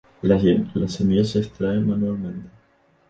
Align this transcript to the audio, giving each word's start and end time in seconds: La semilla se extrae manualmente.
La 0.23 0.87
semilla 0.89 1.23
se 1.23 1.37
extrae 1.41 1.79
manualmente. 1.79 2.49